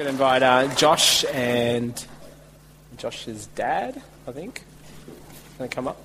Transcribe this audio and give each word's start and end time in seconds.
Going 0.00 0.06
to 0.06 0.12
invite 0.12 0.42
uh, 0.42 0.74
Josh 0.76 1.26
and 1.30 2.06
Josh's 2.96 3.48
dad, 3.48 4.00
I 4.26 4.32
think, 4.32 4.64
going 5.58 5.68
to 5.68 5.74
come 5.76 5.86
up. 5.86 6.00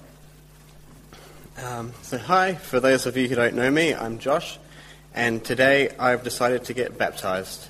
Um, 1.64 1.94
so, 2.02 2.18
hi, 2.18 2.56
for 2.56 2.82
those 2.82 3.06
of 3.06 3.16
you 3.16 3.30
who 3.30 3.36
don't 3.36 3.56
know 3.56 3.72
me, 3.72 3.96
I'm 3.96 4.20
Josh, 4.20 4.60
and 5.14 5.42
today 5.42 5.96
I've 5.98 6.26
decided 6.26 6.66
to 6.66 6.74
get 6.74 6.98
baptized. 6.98 7.70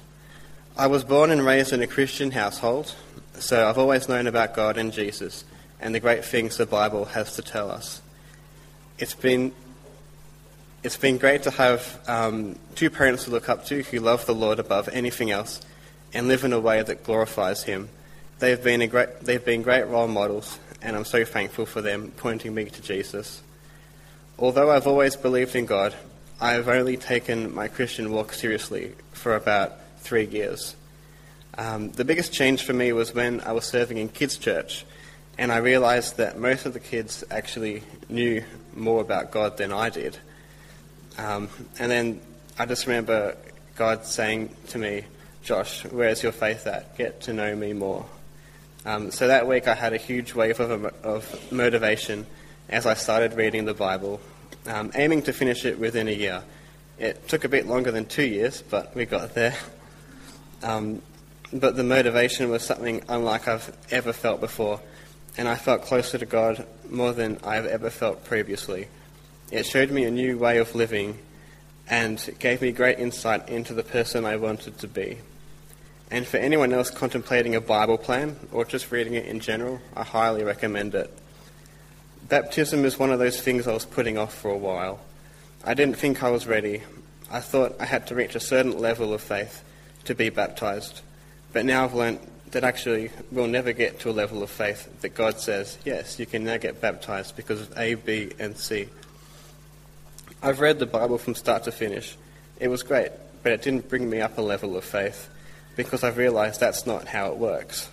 I 0.76 0.88
was 0.88 1.04
born 1.04 1.30
and 1.30 1.46
raised 1.46 1.74
in 1.74 1.84
a 1.84 1.88
Christian 1.88 2.32
household, 2.32 2.96
so 3.36 3.70
I've 3.70 3.78
always 3.78 4.10
known 4.10 4.26
about 4.26 4.56
God 4.56 4.80
and 4.80 4.92
Jesus 4.92 5.46
and 5.80 5.94
the 5.94 6.00
great 6.00 6.26
things 6.26 6.58
the 6.58 6.66
Bible 6.66 7.06
has 7.06 7.36
to 7.36 7.44
tell 7.44 7.70
us. 7.70 8.02
It's 8.98 9.14
been 9.14 9.54
it's 10.82 10.98
been 10.98 11.20
great 11.20 11.44
to 11.44 11.52
have 11.52 12.00
um, 12.08 12.58
two 12.74 12.90
parents 12.90 13.26
to 13.26 13.30
look 13.30 13.48
up 13.48 13.66
to 13.66 13.84
who 13.84 14.00
love 14.00 14.26
the 14.26 14.34
Lord 14.34 14.58
above 14.58 14.90
anything 14.92 15.30
else 15.30 15.62
and 16.16 16.30
live 16.30 16.46
in 16.46 16.54
a 16.54 16.60
way 16.60 16.82
that 16.82 17.04
glorifies 17.04 17.64
Him. 17.64 17.90
They've 18.40 18.64
been, 18.64 18.90
great, 18.90 19.20
they've 19.20 19.44
been 19.44 19.62
great 19.62 19.84
role 19.84 20.08
models, 20.08 20.58
and 20.82 20.96
I'm 20.96 21.04
so 21.04 21.26
thankful 21.26 21.66
for 21.66 21.82
them 21.82 22.14
pointing 22.16 22.56
me 22.56 22.66
to 22.66 22.82
Jesus. 22.82 23.44
Although 24.40 24.72
I've 24.72 24.88
always 24.88 25.18
believed 25.18 25.56
in 25.56 25.66
God, 25.66 25.94
I 26.40 26.54
have 26.54 26.70
only 26.70 26.96
taken 26.96 27.54
my 27.54 27.68
Christian 27.68 28.12
walk 28.12 28.32
seriously 28.32 28.94
for 29.12 29.36
about 29.36 29.74
three 30.00 30.26
years. 30.26 30.76
Um, 31.58 31.92
the 31.92 32.06
biggest 32.06 32.34
change 32.34 32.64
for 32.64 32.74
me 32.74 32.94
was 32.94 33.14
when 33.14 33.42
I 33.42 33.52
was 33.52 33.66
serving 33.66 33.98
in 33.98 34.08
kids' 34.08 34.38
church, 34.38 34.86
and 35.38 35.52
I 35.52 35.58
realized 35.58 36.18
that 36.18 36.38
most 36.38 36.66
of 36.66 36.74
the 36.74 36.80
kids 36.80 37.26
actually 37.30 37.84
knew 38.08 38.42
more 38.74 39.02
about 39.02 39.32
God 39.32 39.58
than 39.58 39.74
I 39.74 39.90
did. 39.90 40.18
Um, 41.18 41.50
and 41.78 41.92
then 41.92 42.22
I 42.58 42.66
just 42.66 42.88
remember 42.88 43.36
God 43.76 44.06
saying 44.06 44.56
to 44.68 44.78
me, 44.78 45.04
Josh, 45.46 45.86
where's 45.86 46.24
your 46.24 46.32
faith 46.32 46.66
at? 46.66 46.98
Get 46.98 47.22
to 47.22 47.34
know 47.34 47.56
me 47.56 47.72
more. 47.72 48.04
Um, 48.84 49.12
so 49.12 49.28
that 49.28 49.48
week 49.48 49.68
I 49.68 49.76
had 49.76 49.94
a 49.94 49.98
huge 49.98 50.34
wave 50.34 50.60
of, 50.60 50.86
of 51.06 51.52
motivation 51.52 52.26
as 52.68 52.88
I 52.88 52.96
started 52.96 53.36
reading 53.36 53.66
the 53.66 53.76
Bible, 53.76 54.20
um, 54.66 54.92
aiming 54.96 55.22
to 55.22 55.34
finish 55.34 55.64
it 55.64 55.78
within 55.78 56.08
a 56.08 56.12
year. 56.12 56.42
It 56.98 57.28
took 57.28 57.44
a 57.44 57.48
bit 57.48 57.68
longer 57.68 57.92
than 57.92 58.08
two 58.08 58.24
years, 58.24 58.64
but 58.64 58.96
we 58.96 59.06
got 59.06 59.36
there. 59.36 59.56
Um, 60.64 61.04
but 61.54 61.76
the 61.76 61.84
motivation 61.84 62.50
was 62.50 62.64
something 62.64 63.04
unlike 63.08 63.48
I've 63.48 63.72
ever 63.92 64.14
felt 64.14 64.42
before, 64.42 64.82
and 65.38 65.48
I 65.48 65.58
felt 65.58 65.84
closer 65.84 66.18
to 66.18 66.26
God 66.26 66.66
more 66.90 67.14
than 67.14 67.38
I've 67.44 67.68
ever 67.68 67.92
felt 67.92 68.26
previously. 68.26 68.88
It 69.52 69.68
showed 69.68 69.92
me 69.92 70.06
a 70.06 70.12
new 70.12 70.40
way 70.40 70.58
of 70.58 70.74
living 70.74 71.20
and 71.88 72.34
gave 72.40 72.64
me 72.64 72.72
great 72.72 72.98
insight 72.98 73.48
into 73.48 73.76
the 73.76 73.84
person 73.84 74.26
I 74.26 74.38
wanted 74.38 74.80
to 74.80 74.88
be. 74.88 75.20
And 76.12 76.28
for 76.28 76.38
anyone 76.38 76.72
else 76.72 76.92
contemplating 76.92 77.56
a 77.56 77.62
Bible 77.62 77.98
plan 77.98 78.38
or 78.52 78.64
just 78.64 78.92
reading 78.92 79.16
it 79.16 79.26
in 79.26 79.40
general, 79.40 79.82
I 79.96 80.04
highly 80.04 80.44
recommend 80.44 80.94
it. 80.94 81.12
Baptism 82.30 82.86
is 82.86 83.00
one 83.00 83.12
of 83.12 83.20
those 83.20 83.42
things 83.42 83.68
I 83.68 83.74
was 83.74 83.86
putting 83.86 84.18
off 84.18 84.34
for 84.34 84.52
a 84.52 84.58
while. 84.58 85.00
I 85.64 85.74
didn't 85.74 85.98
think 85.98 86.24
I 86.24 86.30
was 86.30 86.46
ready. 86.46 86.84
I 87.32 87.40
thought 87.40 87.76
I 87.80 87.86
had 87.86 88.08
to 88.08 88.16
reach 88.16 88.36
a 88.36 88.40
certain 88.40 88.80
level 88.80 89.14
of 89.14 89.22
faith 89.22 89.64
to 90.06 90.14
be 90.14 90.30
baptized. 90.30 91.02
But 91.54 91.66
now 91.66 91.86
I've 91.86 91.96
learnt 91.96 92.22
that 92.52 92.64
actually 92.64 93.10
we'll 93.32 93.48
never 93.48 93.74
get 93.74 94.00
to 94.02 94.10
a 94.10 94.12
level 94.12 94.44
of 94.44 94.50
faith 94.50 95.02
that 95.02 95.16
God 95.16 95.40
says, 95.40 95.78
yes, 95.84 96.20
you 96.20 96.26
can 96.28 96.44
now 96.44 96.58
get 96.58 96.82
baptized 96.82 97.36
because 97.36 97.62
of 97.62 97.78
A, 97.78 97.96
B, 97.96 98.32
and 98.40 98.56
C. 98.56 98.88
I've 100.42 100.60
read 100.60 100.78
the 100.78 100.86
Bible 100.86 101.18
from 101.18 101.34
start 101.34 101.64
to 101.64 101.72
finish. 101.72 102.16
It 102.60 102.68
was 102.68 102.84
great, 102.84 103.12
but 103.42 103.52
it 103.52 103.64
didn't 103.64 103.90
bring 103.90 104.08
me 104.08 104.22
up 104.22 104.38
a 104.38 104.42
level 104.42 104.78
of 104.78 104.84
faith 104.84 105.30
because 105.76 106.04
I've 106.04 106.18
realized 106.18 106.60
that's 106.60 106.86
not 106.86 107.08
how 107.08 107.32
it 107.32 107.38
works. 107.38 107.90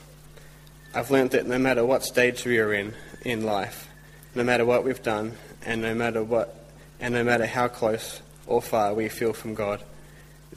I've 0.94 1.10
learnt 1.10 1.32
that 1.32 1.46
no 1.46 1.58
matter 1.58 1.84
what 1.84 2.04
stage 2.04 2.44
we 2.44 2.58
are 2.58 2.72
in 2.72 2.94
in 3.24 3.44
life, 3.44 3.88
no 4.34 4.44
matter 4.44 4.64
what 4.64 4.84
we've 4.84 5.02
done, 5.02 5.32
and 5.64 5.82
no 5.82 5.94
matter 5.94 6.22
what, 6.22 6.54
and 7.00 7.14
no 7.14 7.24
matter 7.24 7.46
how 7.46 7.68
close 7.68 8.20
or 8.46 8.60
far 8.60 8.94
we 8.94 9.08
feel 9.08 9.32
from 9.32 9.54
God, 9.54 9.82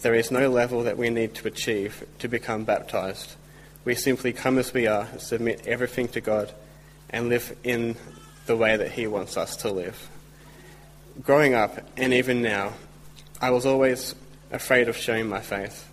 there 0.02 0.14
is 0.14 0.32
no 0.32 0.50
level 0.50 0.84
that 0.84 0.98
we 0.98 1.10
need 1.10 1.36
to 1.36 1.48
achieve 1.48 2.06
to 2.20 2.28
become 2.28 2.64
baptized. 2.64 3.36
We 3.86 3.96
simply 3.96 4.34
come 4.34 4.58
as 4.58 4.74
we 4.74 4.88
are, 4.88 5.08
submit 5.20 5.68
everything 5.68 6.08
to 6.10 6.22
God, 6.22 6.52
and 7.10 7.30
live 7.30 7.56
in 7.64 7.96
the 8.46 8.58
way 8.58 8.76
that 8.76 8.92
He 8.92 9.08
wants 9.08 9.38
us 9.38 9.56
to 9.58 9.72
live 9.72 10.10
growing 11.24 11.54
up, 11.54 11.78
and 11.98 12.14
even 12.14 12.42
now, 12.42 12.74
I 13.40 13.52
was 13.52 13.66
always 13.66 14.16
afraid 14.52 14.90
of 14.90 14.98
showing 14.98 15.28
my 15.28 15.40
faith, 15.40 15.88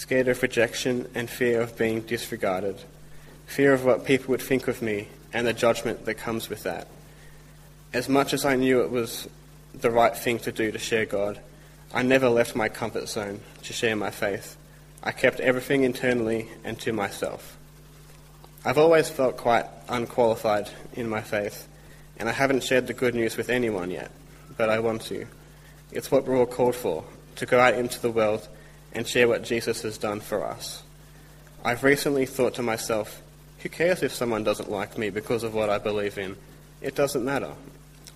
scared 0.00 0.28
of 0.28 0.40
rejection 0.40 1.06
and 1.14 1.28
fear 1.28 1.60
of 1.60 1.76
being 1.76 2.00
disregarded, 2.00 2.80
fear 3.46 3.74
of 3.74 3.84
what 3.84 4.06
people 4.06 4.28
would 4.28 4.40
think 4.40 4.66
of 4.66 4.80
me 4.80 5.06
and 5.32 5.46
the 5.46 5.52
judgment 5.52 6.06
that 6.06 6.14
comes 6.14 6.48
with 6.48 6.62
that. 6.62 6.88
As 7.92 8.08
much 8.08 8.32
as 8.32 8.46
I 8.46 8.56
knew 8.56 8.80
it 8.80 8.90
was 8.90 9.28
the 9.74 9.90
right 9.90 10.16
thing 10.16 10.38
to 10.38 10.52
do 10.52 10.72
to 10.72 10.78
share 10.78 11.04
God, 11.04 11.38
I 11.92 12.00
never 12.02 12.30
left 12.30 12.56
my 12.56 12.70
comfort 12.70 13.08
zone 13.08 13.40
to 13.64 13.72
share 13.74 13.94
my 13.94 14.10
faith. 14.10 14.56
I 15.02 15.12
kept 15.12 15.38
everything 15.40 15.82
internally 15.82 16.48
and 16.64 16.80
to 16.80 16.94
myself. 16.94 17.58
I've 18.64 18.78
always 18.78 19.10
felt 19.10 19.36
quite 19.36 19.66
unqualified 19.88 20.70
in 20.94 21.08
my 21.08 21.20
faith, 21.20 21.68
and 22.16 22.28
I 22.28 22.32
haven't 22.32 22.64
shared 22.64 22.86
the 22.86 22.94
good 22.94 23.14
news 23.14 23.36
with 23.36 23.50
anyone 23.50 23.90
yet 23.90 24.10
but 24.56 24.68
I 24.68 24.78
want 24.78 25.00
to. 25.02 25.26
It's 25.90 26.10
what 26.10 26.26
we're 26.26 26.36
all 26.36 26.44
called 26.44 26.76
for 26.76 27.02
to 27.36 27.46
go 27.46 27.58
out 27.58 27.72
into 27.72 27.98
the 27.98 28.10
world 28.10 28.46
and 28.92 29.06
share 29.06 29.28
what 29.28 29.44
Jesus 29.44 29.82
has 29.82 29.98
done 29.98 30.20
for 30.20 30.44
us. 30.44 30.82
I've 31.64 31.84
recently 31.84 32.26
thought 32.26 32.54
to 32.54 32.62
myself, 32.62 33.20
who 33.58 33.68
cares 33.68 34.02
if 34.02 34.12
someone 34.12 34.44
doesn't 34.44 34.70
like 34.70 34.96
me 34.96 35.10
because 35.10 35.42
of 35.42 35.54
what 35.54 35.68
I 35.68 35.78
believe 35.78 36.16
in? 36.18 36.36
It 36.80 36.94
doesn't 36.94 37.24
matter. 37.24 37.52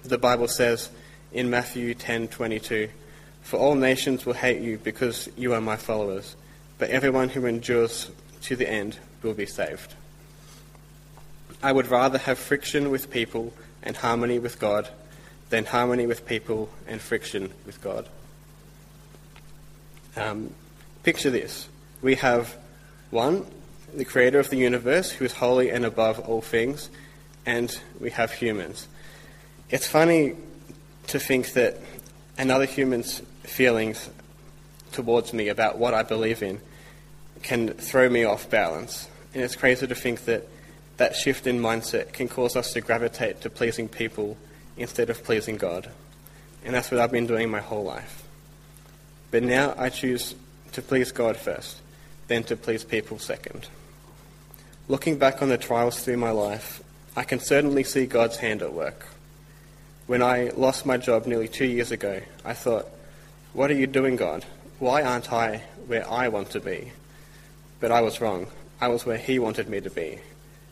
The 0.02 0.18
Bible 0.18 0.48
says 0.48 0.90
in 1.32 1.50
Matthew 1.50 1.94
10:22, 1.94 2.88
"For 3.42 3.58
all 3.58 3.74
nations 3.74 4.24
will 4.24 4.34
hate 4.34 4.62
you 4.62 4.78
because 4.78 5.28
you 5.36 5.52
are 5.52 5.60
my 5.60 5.76
followers, 5.76 6.36
but 6.78 6.90
everyone 6.90 7.30
who 7.30 7.44
endures 7.44 8.10
to 8.42 8.56
the 8.56 8.68
end 8.68 8.98
will 9.22 9.34
be 9.34 9.46
saved." 9.46 9.94
I 11.62 11.72
would 11.72 11.88
rather 11.88 12.18
have 12.18 12.38
friction 12.38 12.90
with 12.90 13.10
people 13.10 13.52
and 13.82 13.96
harmony 13.96 14.38
with 14.38 14.58
God 14.58 14.88
than 15.50 15.66
harmony 15.66 16.06
with 16.06 16.26
people 16.26 16.70
and 16.86 17.00
friction 17.00 17.52
with 17.66 17.80
God. 17.82 18.08
Um, 20.16 20.54
picture 21.04 21.30
this. 21.30 21.68
We 22.02 22.16
have 22.16 22.56
one, 23.10 23.46
the 23.94 24.04
creator 24.04 24.40
of 24.40 24.50
the 24.50 24.56
universe, 24.56 25.10
who 25.10 25.24
is 25.24 25.32
holy 25.32 25.70
and 25.70 25.84
above 25.84 26.18
all 26.18 26.40
things, 26.40 26.90
and 27.46 27.78
we 28.00 28.10
have 28.10 28.32
humans. 28.32 28.88
It's 29.70 29.86
funny 29.86 30.34
to 31.08 31.20
think 31.20 31.52
that 31.52 31.78
another 32.38 32.64
human's 32.64 33.20
feelings 33.42 34.08
towards 34.92 35.32
me 35.32 35.48
about 35.48 35.78
what 35.78 35.92
I 35.92 36.02
believe 36.02 36.42
in 36.42 36.60
can 37.42 37.68
throw 37.74 38.08
me 38.08 38.24
off 38.24 38.48
balance. 38.48 39.08
And 39.34 39.42
it's 39.42 39.56
crazy 39.56 39.86
to 39.86 39.94
think 39.94 40.24
that 40.24 40.48
that 40.96 41.16
shift 41.16 41.46
in 41.46 41.60
mindset 41.60 42.12
can 42.12 42.28
cause 42.28 42.56
us 42.56 42.72
to 42.72 42.80
gravitate 42.80 43.42
to 43.42 43.50
pleasing 43.50 43.88
people 43.88 44.38
instead 44.76 45.10
of 45.10 45.22
pleasing 45.22 45.56
God. 45.56 45.90
And 46.64 46.74
that's 46.74 46.90
what 46.90 47.00
I've 47.00 47.12
been 47.12 47.26
doing 47.26 47.50
my 47.50 47.60
whole 47.60 47.84
life. 47.84 48.22
But 49.30 49.42
now 49.42 49.74
I 49.76 49.90
choose 49.90 50.34
to 50.74 50.82
please 50.82 51.10
God 51.10 51.36
first, 51.36 51.80
then 52.28 52.44
to 52.44 52.56
please 52.56 52.84
people 52.84 53.18
second. 53.18 53.66
Looking 54.86 55.18
back 55.18 55.42
on 55.42 55.48
the 55.48 55.58
trials 55.58 56.04
through 56.04 56.18
my 56.18 56.30
life, 56.30 56.82
I 57.16 57.24
can 57.24 57.40
certainly 57.40 57.84
see 57.84 58.06
God's 58.06 58.36
hand 58.36 58.62
at 58.62 58.72
work. 58.72 59.06
When 60.06 60.22
I 60.22 60.50
lost 60.56 60.84
my 60.84 60.96
job 60.96 61.26
nearly 61.26 61.48
two 61.48 61.66
years 61.66 61.90
ago, 61.90 62.20
I 62.44 62.52
thought, 62.52 62.86
What 63.52 63.70
are 63.70 63.74
you 63.74 63.86
doing, 63.86 64.16
God? 64.16 64.44
Why 64.78 65.02
aren't 65.02 65.32
I 65.32 65.62
where 65.86 66.08
I 66.08 66.28
want 66.28 66.50
to 66.50 66.60
be? 66.60 66.92
But 67.80 67.90
I 67.90 68.02
was 68.02 68.20
wrong. 68.20 68.46
I 68.80 68.88
was 68.88 69.06
where 69.06 69.16
He 69.16 69.38
wanted 69.38 69.68
me 69.68 69.80
to 69.80 69.90
be. 69.90 70.18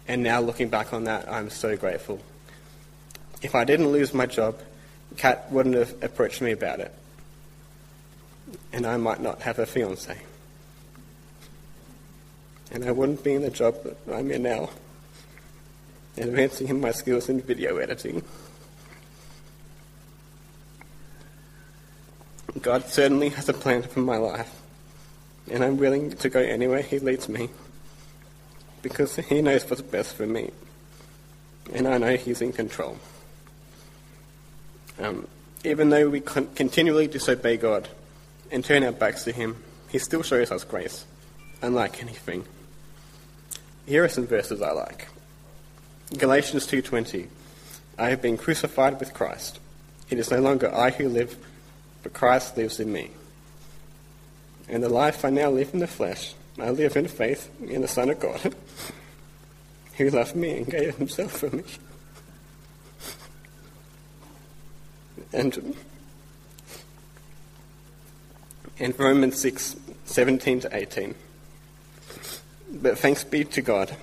And 0.07 0.23
now 0.23 0.41
looking 0.41 0.69
back 0.69 0.93
on 0.93 1.05
that, 1.05 1.31
I'm 1.31 1.49
so 1.49 1.77
grateful 1.77 2.21
if 3.43 3.55
I 3.55 3.65
didn't 3.65 3.89
lose 3.89 4.15
my 4.15 4.27
job, 4.27 4.59
Kat 5.17 5.51
wouldn't 5.51 5.75
have 5.75 6.03
approached 6.03 6.41
me 6.41 6.53
about 6.53 6.81
it. 6.81 6.95
And 8.73 8.87
I 8.87 8.97
might 8.97 9.21
not 9.21 9.43
have 9.43 9.59
a 9.59 9.67
fiance. 9.67 10.19
And 12.71 12.85
I 12.85 12.91
wouldn't 12.91 13.23
be 13.23 13.35
in 13.35 13.43
the 13.43 13.51
job 13.51 13.75
that 13.85 13.97
I'm 14.11 14.31
in 14.31 14.45
now, 14.45 14.71
advancing 16.17 16.69
in 16.69 16.81
my 16.81 16.91
skills 16.91 17.29
in 17.29 17.43
video 17.43 17.77
editing. 17.77 18.23
God 22.61 22.87
certainly 22.89 23.29
has 23.31 23.49
a 23.49 23.53
plan 23.53 23.83
for 23.83 24.01
my 24.01 24.17
life, 24.17 24.51
and 25.51 25.63
I'm 25.63 25.77
willing 25.77 26.13
to 26.13 26.29
go 26.31 26.41
anywhere 26.41 26.81
He 26.81 26.99
leads 26.99 27.29
me, 27.29 27.51
because 28.81 29.17
He 29.17 29.43
knows 29.43 29.69
what's 29.69 29.83
best 29.83 30.15
for 30.15 30.27
me, 30.27 30.51
and 31.75 31.87
I 31.87 31.99
know 31.99 32.17
He's 32.17 32.41
in 32.41 32.53
control. 32.53 32.99
Um, 34.99 35.27
even 35.65 35.91
though 35.91 36.09
we 36.09 36.21
con- 36.21 36.49
continually 36.55 37.07
disobey 37.07 37.59
God 37.59 37.89
and 38.53 38.65
turn 38.65 38.85
our 38.85 38.93
backs 38.93 39.25
to 39.25 39.33
Him, 39.33 39.57
He 39.91 39.99
still 39.99 40.23
shows 40.23 40.53
us 40.53 40.63
grace. 40.63 41.07
unlike 41.63 42.03
anything. 42.03 42.45
Here 43.87 44.03
are 44.03 44.09
some 44.09 44.27
verses 44.27 44.61
I 44.61 44.73
like. 44.73 45.07
Galatians 46.19 46.67
2:20 46.67 47.29
I 47.99 48.11
have 48.11 48.21
been 48.21 48.37
crucified 48.37 48.99
with 48.99 49.15
Christ. 49.15 49.61
It 50.11 50.19
is 50.19 50.31
no 50.31 50.41
longer 50.41 50.75
I 50.75 50.91
who 50.91 51.09
live, 51.09 51.37
but 52.03 52.13
Christ 52.13 52.57
lives 52.57 52.81
in 52.81 52.93
me. 52.93 53.11
And 54.69 54.83
the 54.83 54.89
life 54.89 55.25
I 55.25 55.31
now 55.31 55.51
live 55.51 55.73
in 55.73 55.81
the 55.81 55.87
flesh, 55.87 56.35
I 56.59 56.71
live 56.71 56.97
in 56.97 57.07
faith 57.07 57.49
in 57.61 57.81
the 57.81 57.89
Son 57.89 58.11
of 58.11 58.19
God, 58.19 58.55
who 59.97 60.11
loved 60.11 60.35
me 60.35 60.59
and 60.59 60.67
gave 60.67 60.97
himself 60.97 61.33
for 61.33 61.51
me. 61.51 61.63
And 65.33 65.77
and 68.79 68.99
Romans 68.99 69.41
6, 69.41 69.77
17 70.05 70.61
to 70.61 70.77
18. 70.77 71.15
But 72.71 72.99
thanks 72.99 73.25
be 73.25 73.45
to 73.45 73.63
God 73.63 73.95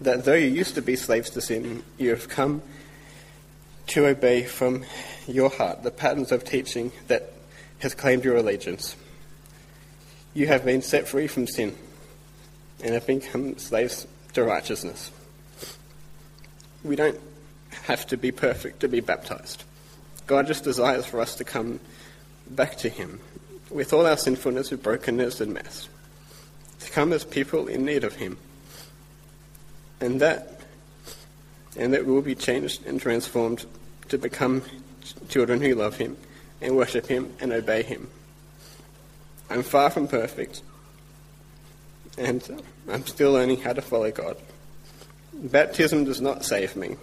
that 0.00 0.24
though 0.24 0.34
you 0.34 0.48
used 0.48 0.74
to 0.74 0.82
be 0.82 0.96
slaves 0.96 1.30
to 1.30 1.40
sin, 1.40 1.82
you 1.96 2.10
have 2.10 2.28
come 2.28 2.62
to 3.88 4.06
obey 4.06 4.44
from 4.44 4.84
your 5.26 5.50
heart 5.50 5.82
the 5.82 5.90
patterns 5.90 6.30
of 6.30 6.44
teaching 6.44 6.92
that 7.08 7.32
has 7.78 7.94
claimed 7.94 8.24
your 8.24 8.36
allegiance. 8.36 8.96
You 10.34 10.46
have 10.46 10.64
been 10.64 10.82
set 10.82 11.08
free 11.08 11.26
from 11.26 11.46
sin 11.46 11.76
and 12.82 12.94
have 12.94 13.06
become 13.06 13.58
slaves 13.58 14.06
to 14.34 14.44
righteousness. 14.44 15.10
We 16.84 16.96
don't 16.96 17.18
have 17.82 18.06
to 18.08 18.16
be 18.16 18.30
perfect 18.30 18.80
to 18.80 18.88
be 18.88 19.00
baptized. 19.00 19.64
God 20.26 20.46
just 20.46 20.64
desires 20.64 21.06
for 21.06 21.20
us 21.20 21.34
to 21.36 21.44
come 21.44 21.80
back 22.50 22.76
to 22.78 22.88
Him 22.88 23.20
with 23.70 23.92
all 23.92 24.06
our 24.06 24.16
sinfulness, 24.16 24.70
with 24.70 24.82
brokenness 24.82 25.40
and 25.40 25.52
mess, 25.52 25.88
to 26.80 26.90
come 26.90 27.12
as 27.12 27.24
people 27.24 27.66
in 27.66 27.84
need 27.84 28.04
of 28.04 28.16
Him. 28.16 28.38
And 30.00 30.20
that, 30.20 30.60
and 31.76 31.92
that 31.92 32.06
we 32.06 32.12
will 32.12 32.22
be 32.22 32.34
changed 32.34 32.86
and 32.86 33.00
transformed 33.00 33.66
to 34.08 34.18
become 34.18 34.62
children 35.28 35.60
who 35.60 35.74
love 35.74 35.96
Him 35.96 36.16
and 36.60 36.76
worship 36.76 37.06
Him 37.06 37.32
and 37.40 37.52
obey 37.52 37.82
Him. 37.82 38.08
I'm 39.50 39.62
far 39.62 39.90
from 39.90 40.08
perfect, 40.08 40.62
and 42.16 42.62
I'm 42.88 43.06
still 43.06 43.32
learning 43.32 43.60
how 43.60 43.72
to 43.72 43.82
follow 43.82 44.10
God. 44.10 44.36
Baptism 45.32 46.04
does 46.04 46.20
not 46.20 46.44
save 46.44 46.76
me. 46.76 46.96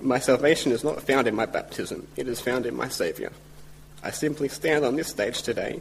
My 0.00 0.18
salvation 0.18 0.72
is 0.72 0.82
not 0.82 1.02
found 1.02 1.28
in 1.28 1.34
my 1.34 1.46
baptism, 1.46 2.08
it 2.16 2.26
is 2.26 2.40
found 2.40 2.66
in 2.66 2.74
my 2.74 2.88
Saviour. 2.88 3.30
I 4.02 4.10
simply 4.10 4.48
stand 4.48 4.84
on 4.84 4.96
this 4.96 5.08
stage 5.08 5.42
today 5.42 5.80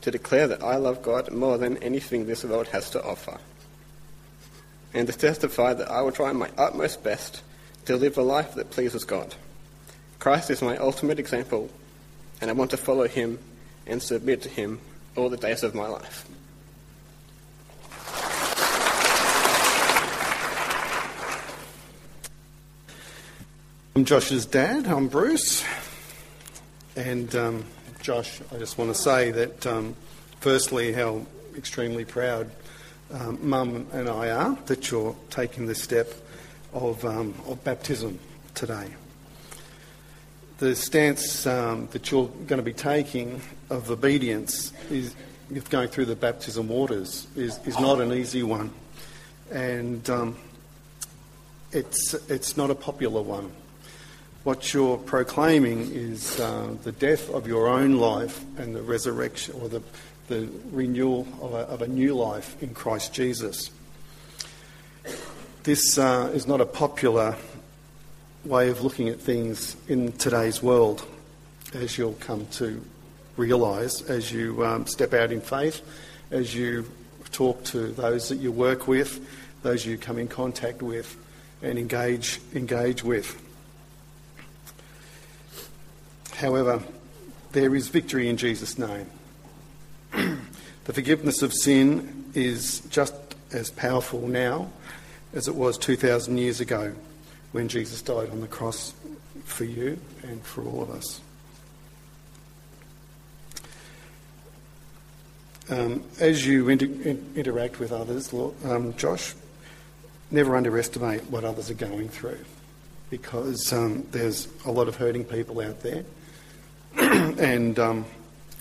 to 0.00 0.10
declare 0.10 0.48
that 0.48 0.64
I 0.64 0.76
love 0.76 1.02
God 1.02 1.30
more 1.32 1.58
than 1.58 1.76
anything 1.78 2.26
this 2.26 2.44
world 2.44 2.68
has 2.68 2.90
to 2.90 3.04
offer, 3.04 3.38
and 4.92 5.06
to 5.06 5.12
testify 5.12 5.72
that 5.74 5.90
I 5.90 6.02
will 6.02 6.12
try 6.12 6.32
my 6.32 6.50
utmost 6.58 7.04
best 7.04 7.42
to 7.84 7.96
live 7.96 8.18
a 8.18 8.22
life 8.22 8.54
that 8.54 8.70
pleases 8.70 9.04
God. 9.04 9.34
Christ 10.18 10.50
is 10.50 10.60
my 10.60 10.76
ultimate 10.76 11.18
example, 11.18 11.70
and 12.40 12.50
I 12.50 12.52
want 12.52 12.72
to 12.72 12.76
follow 12.76 13.06
him 13.06 13.38
and 13.86 14.02
submit 14.02 14.42
to 14.42 14.48
him 14.48 14.80
all 15.16 15.28
the 15.28 15.36
days 15.36 15.62
of 15.62 15.74
my 15.74 15.86
life. 15.86 16.26
I'm 23.94 24.04
Josh's 24.04 24.46
dad. 24.46 24.86
I'm 24.86 25.08
Bruce. 25.08 25.62
And 26.96 27.34
um, 27.34 27.64
Josh, 28.02 28.40
I 28.54 28.58
just 28.58 28.76
want 28.76 28.94
to 28.94 29.00
say 29.00 29.30
that, 29.30 29.66
um, 29.66 29.96
firstly, 30.40 30.92
how 30.92 31.24
extremely 31.56 32.04
proud 32.04 32.50
um, 33.12 33.38
Mum 33.48 33.86
and 33.92 34.08
I 34.08 34.30
are 34.30 34.58
that 34.66 34.90
you're 34.90 35.16
taking 35.30 35.66
the 35.66 35.74
step 35.74 36.12
of, 36.72 37.04
um, 37.04 37.34
of 37.46 37.62
baptism 37.64 38.18
today. 38.54 38.88
The 40.58 40.76
stance 40.76 41.46
um, 41.46 41.88
that 41.92 42.10
you're 42.10 42.28
going 42.46 42.58
to 42.58 42.62
be 42.62 42.72
taking 42.72 43.40
of 43.70 43.90
obedience 43.90 44.72
is 44.90 45.14
going 45.70 45.88
through 45.88 46.06
the 46.06 46.16
baptism 46.16 46.68
waters 46.68 47.26
is, 47.36 47.58
is 47.66 47.78
not 47.80 48.00
an 48.00 48.12
easy 48.12 48.42
one, 48.42 48.70
and 49.50 50.08
um, 50.08 50.36
it's 51.72 52.14
it's 52.28 52.56
not 52.56 52.70
a 52.70 52.74
popular 52.74 53.20
one 53.20 53.50
what 54.44 54.74
you're 54.74 54.98
proclaiming 54.98 55.90
is 55.92 56.40
uh, 56.40 56.74
the 56.82 56.92
death 56.92 57.30
of 57.30 57.46
your 57.46 57.68
own 57.68 57.98
life 57.98 58.44
and 58.58 58.74
the 58.74 58.82
resurrection 58.82 59.54
or 59.60 59.68
the, 59.68 59.82
the 60.26 60.48
renewal 60.72 61.26
of 61.40 61.54
a, 61.54 61.58
of 61.58 61.82
a 61.82 61.86
new 61.86 62.14
life 62.14 62.60
in 62.60 62.74
Christ 62.74 63.14
Jesus. 63.14 63.70
This 65.62 65.96
uh, 65.96 66.32
is 66.34 66.48
not 66.48 66.60
a 66.60 66.66
popular 66.66 67.36
way 68.44 68.68
of 68.68 68.82
looking 68.82 69.08
at 69.08 69.20
things 69.20 69.76
in 69.86 70.10
today's 70.12 70.60
world, 70.60 71.06
as 71.72 71.96
you'll 71.96 72.14
come 72.14 72.46
to 72.46 72.84
realise 73.36 74.02
as 74.02 74.32
you 74.32 74.64
um, 74.66 74.86
step 74.88 75.14
out 75.14 75.30
in 75.30 75.40
faith, 75.40 75.82
as 76.32 76.52
you 76.52 76.90
talk 77.30 77.62
to 77.64 77.92
those 77.92 78.28
that 78.28 78.36
you 78.36 78.50
work 78.50 78.88
with, 78.88 79.24
those 79.62 79.86
you 79.86 79.96
come 79.96 80.18
in 80.18 80.26
contact 80.26 80.82
with, 80.82 81.16
and 81.62 81.78
engage 81.78 82.40
engage 82.54 83.04
with. 83.04 83.40
However, 86.42 86.82
there 87.52 87.72
is 87.72 87.86
victory 87.86 88.28
in 88.28 88.36
Jesus' 88.36 88.76
name. 88.76 89.06
the 90.10 90.92
forgiveness 90.92 91.40
of 91.40 91.52
sin 91.52 92.32
is 92.34 92.80
just 92.90 93.14
as 93.52 93.70
powerful 93.70 94.26
now 94.26 94.68
as 95.34 95.46
it 95.46 95.54
was 95.54 95.78
2,000 95.78 96.36
years 96.38 96.60
ago 96.60 96.94
when 97.52 97.68
Jesus 97.68 98.02
died 98.02 98.28
on 98.30 98.40
the 98.40 98.48
cross 98.48 98.92
for 99.44 99.62
you 99.62 99.96
and 100.24 100.42
for 100.42 100.64
all 100.64 100.82
of 100.82 100.90
us. 100.90 101.20
Um, 105.70 106.02
as 106.18 106.44
you 106.44 106.68
inter- 106.68 106.86
in- 106.86 107.34
interact 107.36 107.78
with 107.78 107.92
others, 107.92 108.34
um, 108.64 108.96
Josh, 108.96 109.36
never 110.32 110.56
underestimate 110.56 111.22
what 111.30 111.44
others 111.44 111.70
are 111.70 111.74
going 111.74 112.08
through 112.08 112.44
because 113.10 113.72
um, 113.72 114.04
there's 114.10 114.48
a 114.66 114.72
lot 114.72 114.88
of 114.88 114.96
hurting 114.96 115.24
people 115.24 115.60
out 115.60 115.82
there. 115.82 116.04
and 116.98 117.78
um, 117.78 118.04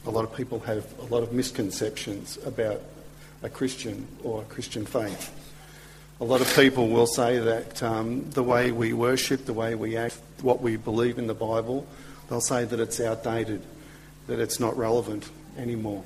a 0.05 0.09
lot 0.09 0.23
of 0.23 0.35
people 0.35 0.59
have 0.61 0.85
a 0.99 1.05
lot 1.05 1.23
of 1.23 1.33
misconceptions 1.33 2.37
about 2.45 2.81
a 3.43 3.49
Christian 3.49 4.07
or 4.23 4.41
a 4.41 4.45
Christian 4.45 4.85
faith. 4.85 5.31
A 6.19 6.23
lot 6.23 6.41
of 6.41 6.55
people 6.55 6.87
will 6.89 7.07
say 7.07 7.39
that 7.39 7.81
um, 7.81 8.29
the 8.31 8.43
way 8.43 8.71
we 8.71 8.93
worship, 8.93 9.45
the 9.45 9.53
way 9.53 9.75
we 9.75 9.97
act, 9.97 10.19
what 10.41 10.61
we 10.61 10.77
believe 10.77 11.17
in 11.17 11.27
the 11.27 11.33
Bible, 11.33 11.85
they'll 12.29 12.41
say 12.41 12.63
that 12.63 12.79
it's 12.79 12.99
outdated, 12.99 13.63
that 14.27 14.39
it's 14.39 14.59
not 14.59 14.77
relevant 14.77 15.29
anymore. 15.57 16.03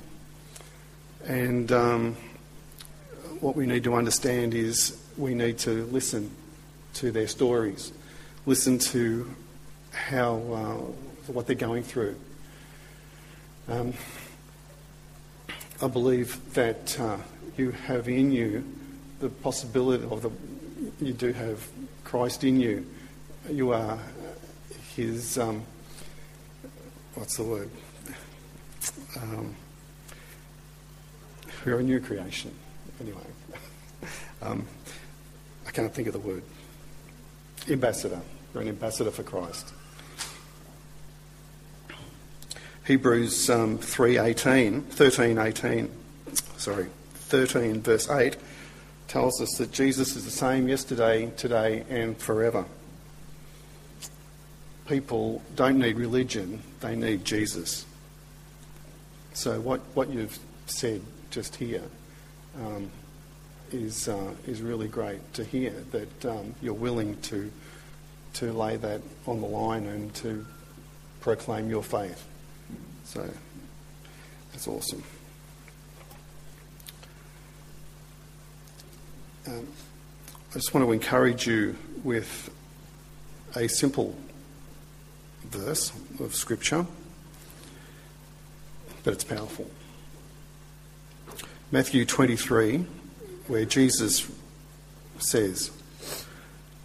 And 1.26 1.70
um, 1.70 2.16
what 3.40 3.56
we 3.56 3.66
need 3.66 3.84
to 3.84 3.94
understand 3.94 4.54
is 4.54 4.98
we 5.16 5.34
need 5.34 5.58
to 5.58 5.84
listen 5.86 6.30
to 6.94 7.10
their 7.10 7.28
stories, 7.28 7.92
listen 8.46 8.78
to 8.78 9.30
how 9.92 10.36
uh, 10.36 11.15
what 11.28 11.46
they're 11.46 11.56
going 11.56 11.82
through. 11.82 12.16
Um, 13.68 13.92
I 15.82 15.88
believe 15.88 16.54
that 16.54 16.98
uh, 16.98 17.18
you 17.56 17.72
have 17.72 18.08
in 18.08 18.32
you 18.32 18.64
the 19.20 19.28
possibility 19.28 20.04
of 20.04 20.22
the, 20.22 20.30
you 21.04 21.12
do 21.12 21.32
have 21.32 21.66
Christ 22.04 22.44
in 22.44 22.60
you. 22.60 22.86
You 23.50 23.72
are 23.72 23.98
His, 24.94 25.38
um, 25.38 25.64
what's 27.14 27.36
the 27.36 27.44
word? 27.44 27.70
Um, 29.20 29.54
you're 31.64 31.80
a 31.80 31.82
new 31.82 32.00
creation. 32.00 32.52
Anyway, 33.00 33.26
um, 34.42 34.66
I 35.66 35.70
can't 35.70 35.92
think 35.92 36.06
of 36.08 36.12
the 36.12 36.20
word. 36.20 36.42
Ambassador. 37.68 38.20
You're 38.54 38.62
an 38.62 38.68
ambassador 38.68 39.10
for 39.10 39.24
Christ. 39.24 39.72
Hebrews 42.86 43.50
um, 43.50 43.78
3.18, 43.78 44.82
13.18, 44.82 45.88
sorry, 46.56 46.86
13 47.14 47.82
verse 47.82 48.08
8 48.08 48.36
tells 49.08 49.40
us 49.40 49.58
that 49.58 49.72
Jesus 49.72 50.14
is 50.14 50.24
the 50.24 50.30
same 50.30 50.68
yesterday, 50.68 51.32
today 51.36 51.84
and 51.88 52.16
forever. 52.16 52.64
People 54.86 55.42
don't 55.56 55.80
need 55.80 55.96
religion, 55.96 56.62
they 56.78 56.94
need 56.94 57.24
Jesus. 57.24 57.84
So 59.34 59.60
what, 59.60 59.80
what 59.94 60.08
you've 60.08 60.38
said 60.66 61.02
just 61.30 61.56
here 61.56 61.82
um, 62.56 62.88
is 63.72 64.08
uh, 64.08 64.30
is 64.46 64.62
really 64.62 64.86
great 64.86 65.34
to 65.34 65.42
hear 65.42 65.72
that 65.90 66.24
um, 66.24 66.54
you're 66.62 66.72
willing 66.72 67.20
to 67.22 67.50
to 68.34 68.52
lay 68.52 68.76
that 68.76 69.00
on 69.26 69.40
the 69.40 69.46
line 69.46 69.86
and 69.86 70.14
to 70.14 70.46
proclaim 71.20 71.68
your 71.68 71.82
faith. 71.82 72.24
So 73.04 73.28
that's 74.52 74.66
awesome. 74.68 75.02
Um, 79.46 79.66
I 80.50 80.54
just 80.54 80.74
want 80.74 80.86
to 80.86 80.92
encourage 80.92 81.46
you 81.46 81.76
with 82.02 82.50
a 83.54 83.68
simple 83.68 84.16
verse 85.44 85.92
of 86.18 86.34
Scripture, 86.34 86.86
but 89.04 89.14
it's 89.14 89.24
powerful. 89.24 89.70
Matthew 91.70 92.04
23, 92.04 92.86
where 93.48 93.64
Jesus 93.64 94.30
says, 95.18 95.70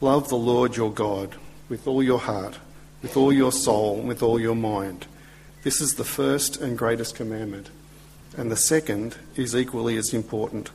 Love 0.02 0.30
the 0.30 0.36
Lord 0.36 0.76
your 0.76 0.92
God 0.92 1.36
with 1.70 1.88
all 1.88 2.02
your 2.02 2.20
heart, 2.20 2.58
with 3.02 3.16
all 3.16 3.32
your 3.32 3.52
soul, 3.52 4.00
and 4.00 4.08
with 4.08 4.24
all 4.24 4.40
your 4.40 4.56
mind. 4.56 5.06
This 5.64 5.80
is 5.80 5.94
the 5.94 6.04
first 6.04 6.60
and 6.60 6.78
greatest 6.78 7.16
commandment. 7.16 7.70
And 8.36 8.52
the 8.52 8.56
second 8.56 9.18
is 9.36 9.56
equally 9.56 9.98
as 9.98 10.14
important 10.14 10.72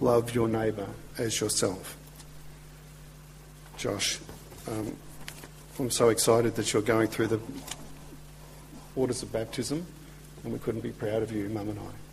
love 0.00 0.34
your 0.34 0.48
neighbour 0.48 0.88
as 1.16 1.40
yourself. 1.40 1.96
Josh, 3.78 4.18
um, 4.68 4.94
I'm 5.78 5.90
so 5.90 6.10
excited 6.10 6.54
that 6.56 6.72
you're 6.72 6.82
going 6.82 7.08
through 7.08 7.28
the 7.28 7.40
waters 8.94 9.22
of 9.22 9.32
baptism, 9.32 9.86
and 10.44 10.52
we 10.52 10.58
couldn't 10.58 10.82
be 10.82 10.90
proud 10.90 11.22
of 11.22 11.32
you, 11.32 11.48
Mum 11.48 11.68
and 11.70 11.78
I. 11.78 12.05